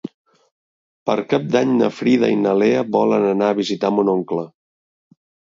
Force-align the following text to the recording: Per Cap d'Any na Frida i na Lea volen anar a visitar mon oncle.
Per 1.09 1.15
Cap 1.33 1.43
d'Any 1.55 1.75
na 1.81 1.89
Frida 1.99 2.31
i 2.37 2.39
na 2.45 2.55
Lea 2.63 2.81
volen 2.97 3.29
anar 3.35 3.51
a 3.53 3.59
visitar 3.63 3.93
mon 3.99 4.11
oncle. 4.19 4.49